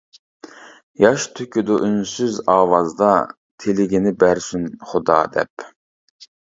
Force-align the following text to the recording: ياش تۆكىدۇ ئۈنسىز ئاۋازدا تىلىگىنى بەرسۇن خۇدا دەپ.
ياش 1.03 1.25
تۆكىدۇ 1.39 1.77
ئۈنسىز 1.89 2.41
ئاۋازدا 2.55 3.13
تىلىگىنى 3.37 4.17
بەرسۇن 4.27 4.69
خۇدا 4.91 5.23
دەپ. 5.39 5.73